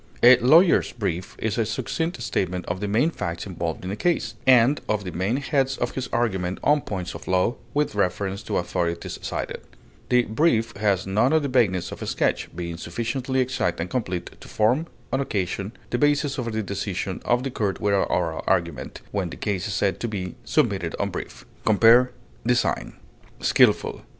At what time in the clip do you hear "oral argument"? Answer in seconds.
18.09-19.01